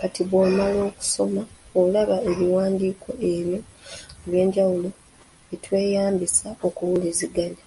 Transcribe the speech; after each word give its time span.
Kati 0.00 0.22
bw'omala 0.28 0.80
okusoma 0.90 1.42
olaba 1.82 2.16
ebiwandiiko 2.30 3.10
ebyo 3.32 3.58
eby’enjawulo 4.26 4.88
bye 5.46 5.56
tweyambisa 5.64 6.46
okuwuliziganya. 6.66 7.64